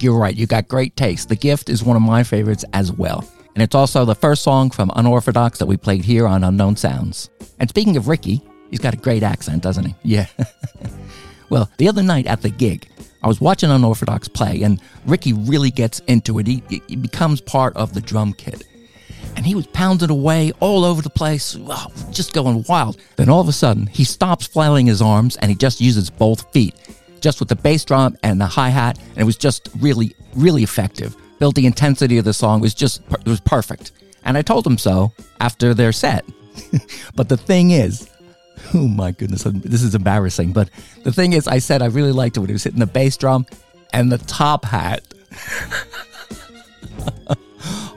[0.01, 0.34] think you're right.
[0.34, 1.28] You got great taste.
[1.28, 3.22] The Gift is one of my favorites as well.
[3.55, 7.28] And it's also the first song from Unorfardox that we played here on Unknown Sounds.
[7.59, 8.40] And speaking of Ricky,
[8.70, 9.94] he's got a great accent, doesn't he?
[10.03, 10.26] Yeah.
[11.51, 12.86] Well, the other night at the gig,
[13.24, 16.46] I was watching Unorfardox play, and Ricky really gets into it.
[16.46, 18.62] He, he becomes part of the drum kit.
[19.34, 21.59] And he was pounding away all over the place,
[22.12, 22.98] just going wild.
[23.16, 26.53] Then all of a sudden, he stops flailing his arms and he just uses both
[26.53, 26.76] feet,
[27.20, 28.98] just with the bass drum and the hi hat.
[29.10, 31.16] And it was just really, really effective.
[31.38, 33.92] Built the intensity of the song it was just, it was perfect.
[34.24, 36.24] And I told them so after their set.
[37.14, 38.10] but the thing is,
[38.74, 40.52] oh my goodness, this is embarrassing.
[40.52, 40.70] But
[41.02, 43.16] the thing is, I said I really liked it when he was hitting the bass
[43.16, 43.46] drum
[43.92, 45.02] and the top hat.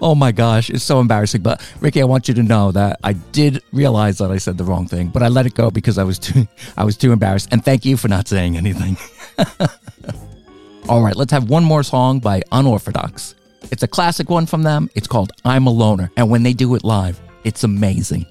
[0.04, 1.42] oh my gosh, it's so embarrassing.
[1.42, 4.66] But Ricky, I want you to know that I did realize that I said the
[4.66, 6.48] wrong thing, but I let it go because I was too
[6.78, 7.48] I was too embarrassed.
[7.52, 8.98] And thank you for not saying anything.
[10.90, 13.36] All right, let's have one more song by Unorfardox.
[13.72, 14.90] It's a classic one from them.
[14.94, 16.12] It's called I'm a Loner.
[16.18, 18.26] And when they do it live, it's amazing.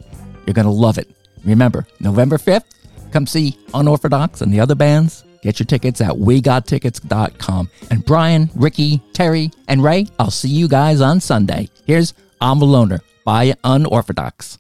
[0.47, 1.09] You're going to love it.
[1.45, 2.65] Remember, November 5th,
[3.11, 5.25] come see Unorfardox and the other bands.
[5.43, 7.71] Get your tickets at wegottickets.com.
[7.91, 11.69] And Brian, Ricky, Terry, and Ray, I'll see you guys on Sunday.
[11.85, 14.59] Here's I'm a Loner by Unorfardox.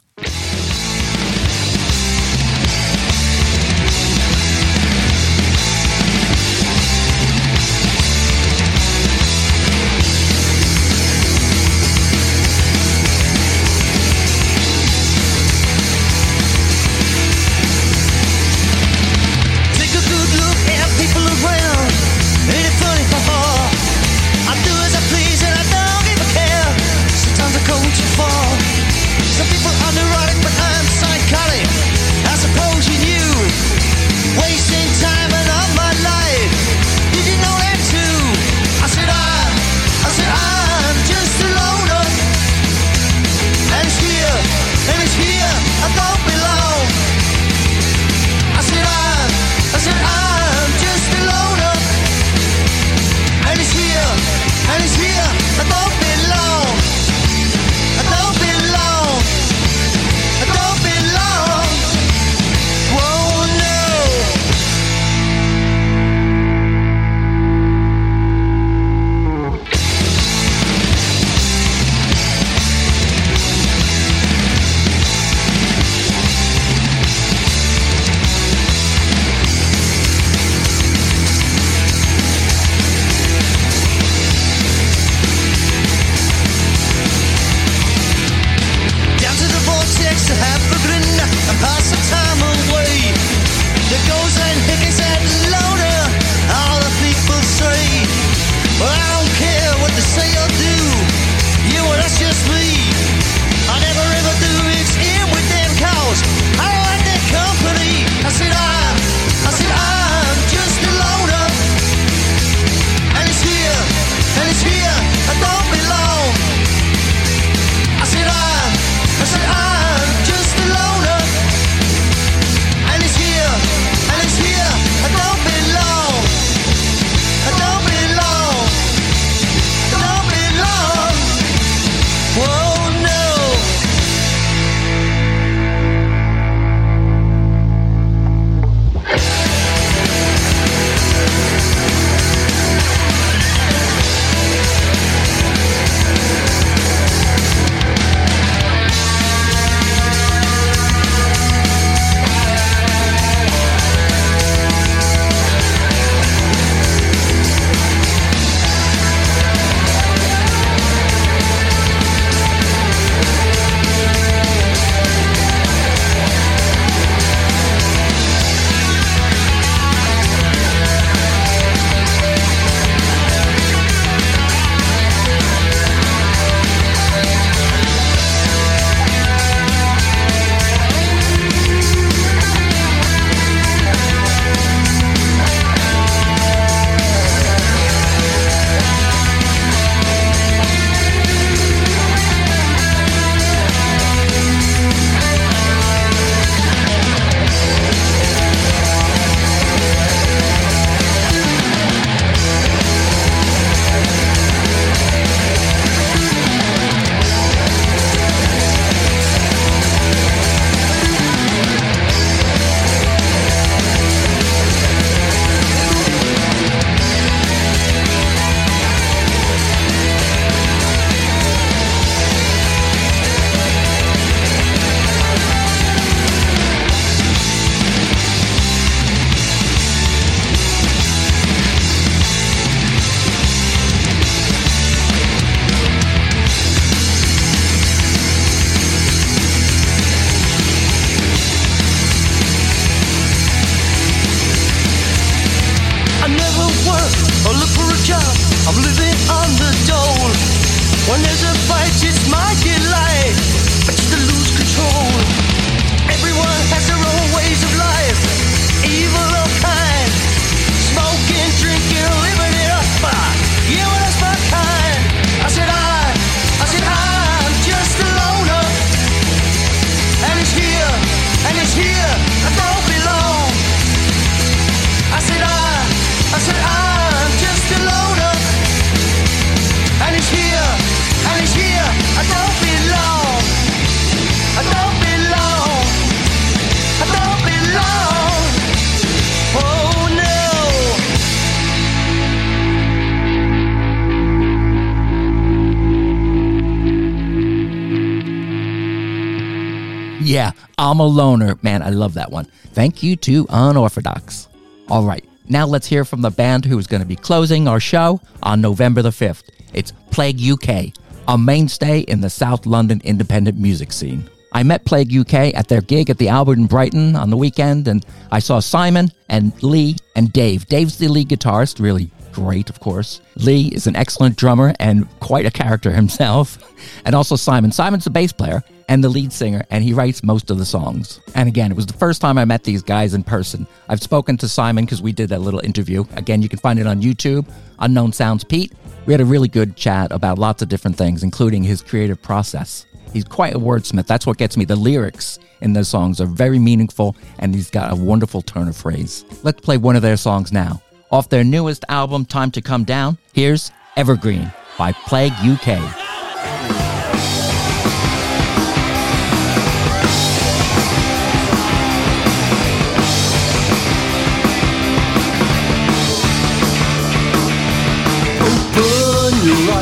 [300.33, 301.59] Yeah, I'm a loner.
[301.61, 302.47] Man, I love that one.
[302.73, 304.49] Thank you to Unorfardox.
[304.89, 307.79] All right, now let's hear from the band who is going to be closing our
[307.79, 309.43] show on November the 5th.
[309.75, 310.95] It's Plague UK,
[311.29, 314.27] a mainstay in the South London independent music scene.
[314.53, 317.87] I met Plague UK at their gig at the Albert in Brighton on the weekend,
[317.87, 320.65] and I saw Simon and Lee and Dave.
[320.65, 323.21] Dave's the lead guitarist, really great, of course.
[323.37, 326.59] Lee is an excellent drummer and quite a character himself.
[327.05, 327.71] And also Simon.
[327.71, 331.21] Simon's the bass player and the lead singer, and he writes most of the songs.
[331.35, 333.67] And again, it was the first time I met these guys in person.
[333.89, 336.05] I've spoken to Simon because we did that little interview.
[336.17, 338.73] Again, you can find it on YouTube, Unknown Sounds Pete.
[339.07, 342.87] We had a really good chat about lots of different things, including his creative process.
[343.13, 344.07] He's quite a wordsmith.
[344.07, 344.65] That's what gets me.
[344.65, 348.77] The lyrics in those songs are very meaningful, and he's got a wonderful turn of
[348.77, 349.25] phrase.
[349.43, 350.83] Let's play one of their songs now.
[351.11, 356.82] Off their newest album, Time to Come Down, here's Evergreen by Plague UK.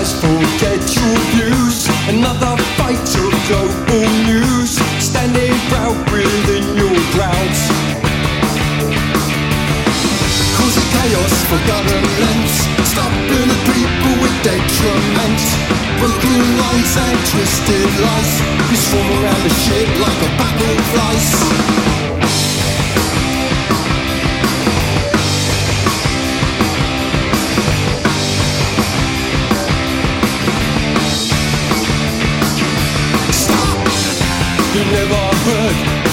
[0.00, 1.86] Forget your views.
[2.08, 4.80] Another fight of global news.
[4.96, 7.60] Standing proud within your crowds.
[10.56, 12.64] Causing chaos for governments.
[12.88, 15.40] Stopping the people with detriment.
[16.00, 18.32] Broken lines and twisted lies.
[18.70, 21.99] We swarm around the ship like a pack of flies.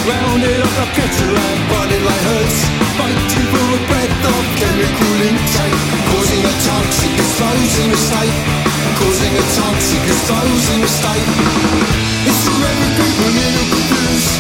[0.08, 2.60] Rounded up like cattle and body like herds
[2.96, 8.38] Fighting for a breath of chemical intake Causing a toxic explosive state
[9.04, 11.28] Causing a toxic explosive state
[12.24, 14.32] It's your evergreen for little confused.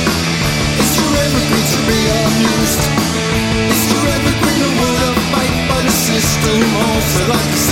[0.79, 2.83] It's your evergreen to be amused.
[3.67, 7.66] It's your evergreen a world of fate by the system Also like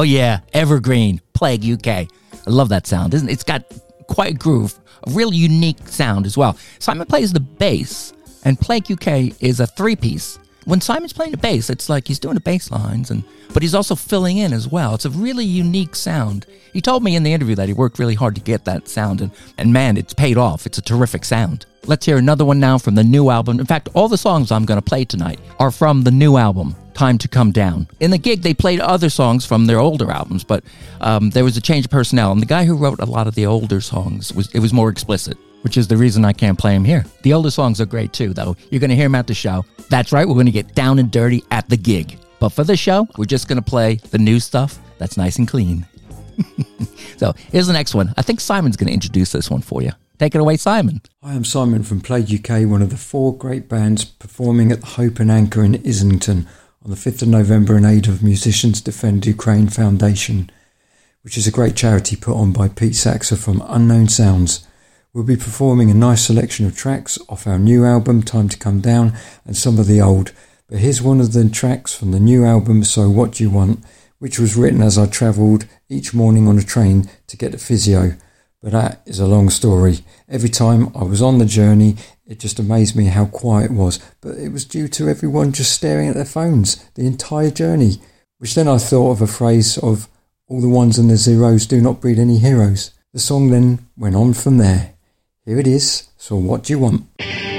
[0.00, 1.86] oh yeah, Evergreen, Plague UK.
[1.86, 2.08] I
[2.46, 3.32] love that sound, isn't it?
[3.32, 3.64] It's got
[4.06, 4.74] quite a groove,
[5.06, 6.56] a really unique sound as well.
[6.78, 10.38] Simon plays the bass, and Plague UK is a three piece.
[10.64, 13.74] When Simon's playing the bass, it's like he's doing the bass lines, and but he's
[13.74, 14.94] also filling in as well.
[14.94, 16.46] It's a really unique sound.
[16.72, 19.20] He told me in the interview that he worked really hard to get that sound,
[19.20, 20.64] and, and man, it's paid off.
[20.64, 21.66] It's a terrific sound.
[21.90, 23.58] Let's hear another one now from the new album.
[23.58, 26.76] In fact, all the songs I'm going to play tonight are from the new album,
[26.94, 27.88] Time to Come Down.
[27.98, 30.62] In the gig, they played other songs from their older albums, but
[31.00, 33.34] um, there was a change of personnel, and the guy who wrote a lot of
[33.34, 36.72] the older songs was it was more explicit which is the reason I can't play
[36.72, 37.04] them here.
[37.22, 38.56] The older songs are great too, though.
[38.70, 39.66] You're going to hear them at the show.
[39.90, 42.18] That's right, we're going to get down and dirty at the gig.
[42.38, 45.46] But for the show, we're just going to play the new stuff that's nice and
[45.46, 45.86] clean.
[47.18, 48.14] so here's the next one.
[48.16, 49.90] I think Simon's going to introduce this one for you.
[50.20, 51.00] Take it away, Simon.
[51.22, 54.86] Hi, I'm Simon from Plague UK, one of the four great bands performing at the
[54.86, 56.46] Hope and Anchor in Islington
[56.84, 60.50] on the 5th of November in aid of Musicians Defend Ukraine Foundation,
[61.22, 64.66] which is a great charity put on by Pete Saxer from Unknown Sounds.
[65.14, 68.82] We'll be performing a nice selection of tracks off our new album, Time to Come
[68.82, 69.14] Down,
[69.46, 70.32] and some of the old.
[70.68, 73.82] But here's one of the tracks from the new album, So What Do You Want,
[74.18, 78.18] which was written as I travelled each morning on a train to get to physio.
[78.62, 80.00] But that is a long story.
[80.28, 81.96] Every time I was on the journey,
[82.26, 83.98] it just amazed me how quiet it was.
[84.20, 88.00] But it was due to everyone just staring at their phones the entire journey.
[88.38, 90.08] Which then I thought of a phrase of,
[90.46, 92.92] all the ones and the zeros do not breed any heroes.
[93.12, 94.94] The song then went on from there.
[95.44, 96.08] Here it is.
[96.16, 97.49] So what do you want?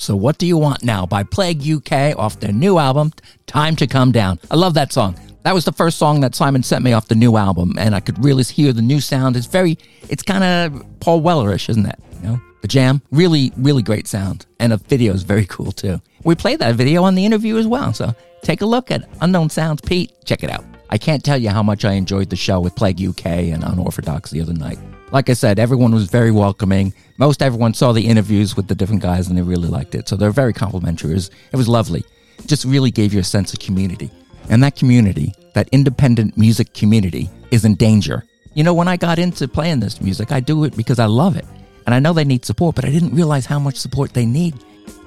[0.00, 3.12] So What Do You Want Now by Plague UK off their new album,
[3.46, 4.38] Time to Come Down.
[4.50, 5.14] I love that song.
[5.42, 8.00] That was the first song that Simon sent me off the new album, and I
[8.00, 9.36] could really hear the new sound.
[9.36, 9.76] It's very,
[10.08, 11.98] it's kind of Paul Wellerish, isn't it?
[12.14, 16.00] You know, the jam, really, really great sound, and the video is very cool too.
[16.24, 19.50] We played that video on the interview as well, so take a look at Unknown
[19.50, 20.14] Sounds Pete.
[20.24, 20.64] Check it out.
[20.88, 24.30] I can't tell you how much I enjoyed the show with Plague UK and Unorfardox
[24.30, 24.78] the other night.
[25.12, 26.94] Like I said, everyone was very welcoming.
[27.18, 30.08] Most everyone saw the interviews with the different guys and they really liked it.
[30.08, 31.10] So they're very complimentary.
[31.10, 32.04] It was, it was lovely.
[32.38, 34.10] It just really gave you a sense of community.
[34.48, 38.24] And that community, that independent music community, is in danger.
[38.54, 41.36] You know, when I got into playing this music, I do it because I love
[41.36, 41.44] it.
[41.86, 44.54] And I know they need support, but I didn't realize how much support they need.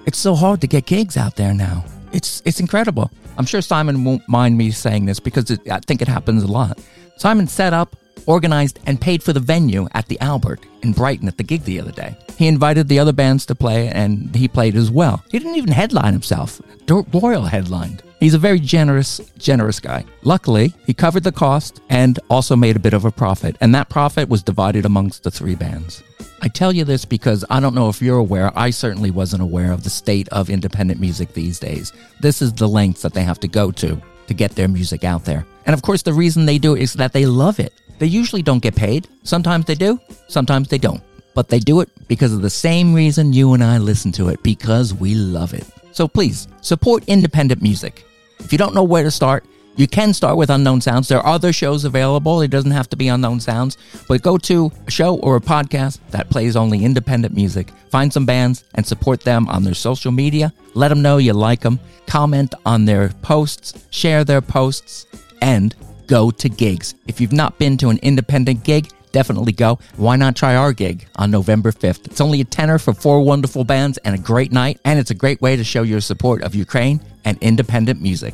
[0.06, 1.86] It's so hard to get gigs out there now.
[2.12, 3.10] It's it's incredible.
[3.38, 6.48] I'm sure Simon won't mind me saying this because it, I think it happens a
[6.48, 6.78] lot.
[7.18, 7.96] Simon set up,
[8.26, 11.80] organized, and paid for the venue at the Albert in Brighton at the gig the
[11.80, 12.18] other day.
[12.38, 15.24] He invited the other bands to play, and he played as well.
[15.32, 16.62] He didn't even headline himself.
[16.86, 18.04] Dirt Royal headlined.
[18.20, 20.06] He's a very generous, generous guy.
[20.24, 23.90] Luckily, he covered the cost and also made a bit of a profit, and that
[23.90, 26.02] profit was divided amongst the three bands.
[26.42, 29.72] I tell you this because I don't know if you're aware, I certainly wasn't aware
[29.72, 31.94] of the state of independent music these days.
[32.20, 35.26] This is the lengths that they have to go to to get their music out
[35.26, 35.46] there.
[35.66, 37.74] And of course, the reason they do it is that they love it.
[38.00, 39.08] They usually don't get paid.
[39.24, 41.02] Sometimes they do, sometimes they don't.
[41.36, 44.44] But they do it because of the same reason you and I listen to it,
[44.44, 45.66] because we love it.
[45.92, 48.06] So please support independent music.
[48.40, 49.46] If you don't know where to start,
[49.76, 51.08] you can start with Unknown Sounds.
[51.08, 52.42] There are other shows available.
[52.42, 55.98] It doesn't have to be Unknown Sounds, but go to a show or a podcast
[56.12, 57.72] that plays only independent music.
[57.90, 60.54] Find some bands and support them on their social media.
[60.76, 61.80] Let them know you like them.
[62.06, 65.08] Comment on their posts, share their posts,
[65.42, 65.76] and
[66.08, 66.96] go to gigs.
[67.08, 69.80] If you've not been to an independent gig, definitely go.
[69.96, 72.08] Why not try our gig on November 5th?
[72.08, 75.16] It's only a tenner for four wonderful bands and a great night, and it's a
[75.16, 78.34] great way to show your support of Ukraine and independent music.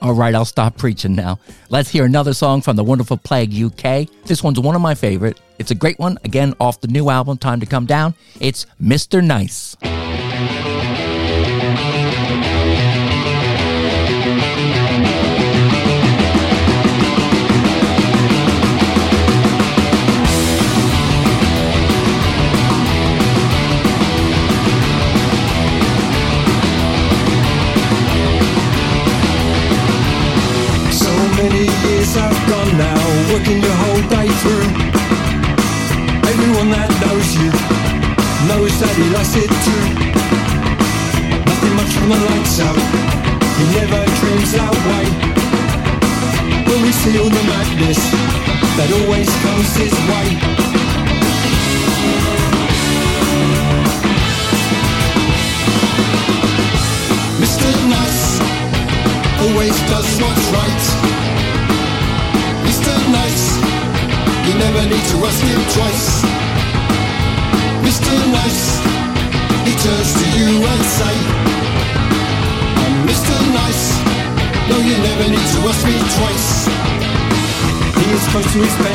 [0.00, 1.38] All right, I'll stop preaching now.
[1.68, 4.08] Let's hear another song from the wonderful Plague UK.
[4.24, 5.40] This one's one of my favorite.
[5.60, 8.14] It's a great one, again, off the new album, Time to Come Down.
[8.40, 9.24] It's Mr.
[9.24, 9.76] Nice.
[78.64, 78.91] Is close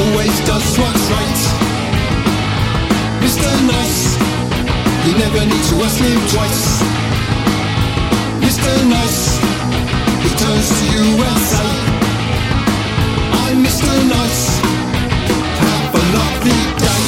[0.00, 1.40] always does what's right.
[3.24, 3.48] Mr.
[3.66, 4.16] Nice,
[5.06, 6.82] you never need to ask him twice.
[8.44, 8.70] Mr.
[8.88, 9.38] Nice,
[10.22, 11.70] he turns to you and say.
[13.42, 13.92] I'm Mr.
[14.08, 14.42] Nice.
[15.64, 17.02] Have a lovely day.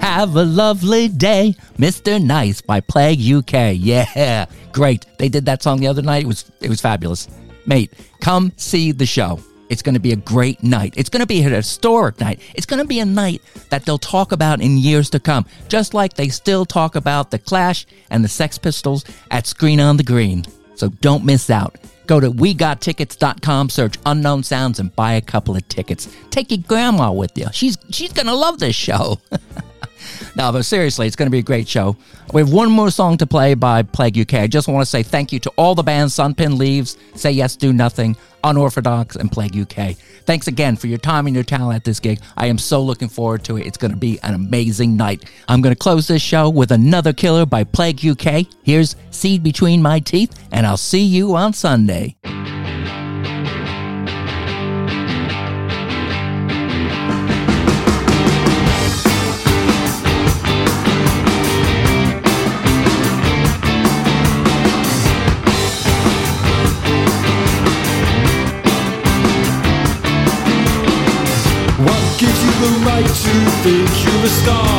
[0.06, 2.22] Have a lovely day, Mr.
[2.22, 3.74] Nice by Plague UK.
[3.76, 5.06] Yeah, great.
[5.18, 6.22] They did that song the other night.
[6.22, 7.28] It was it was fabulous.
[7.66, 9.40] Mate, come see the show.
[9.68, 10.94] It's going to be a great night.
[10.96, 12.40] It's going to be a historic night.
[12.54, 15.94] It's going to be a night that they'll talk about in years to come, just
[15.94, 20.02] like they still talk about the Clash and the Sex Pistols at Screen on the
[20.02, 20.44] Green.
[20.74, 21.76] So don't miss out.
[22.06, 26.14] Go to wegottickets.com, search unknown sounds, and buy a couple of tickets.
[26.30, 27.46] Take your grandma with you.
[27.52, 29.20] She's she's gonna love this show.
[30.36, 31.96] no, but seriously, it's going to be a great show.
[32.32, 34.34] We have one more song to play by Plague UK.
[34.34, 37.56] I just want to say thank you to all the bands Sunpin Leaves, Say Yes,
[37.56, 39.96] Do Nothing, Unorfardox, and Plague UK.
[40.26, 42.20] Thanks again for your time and your talent at this gig.
[42.36, 43.66] I am so looking forward to it.
[43.66, 45.24] It's going to be an amazing night.
[45.48, 48.46] I'm going to close this show with another killer by Plague UK.
[48.62, 52.16] Here's Seed Between My Teeth, and I'll see you on Sunday.
[73.62, 74.73] Think you're a star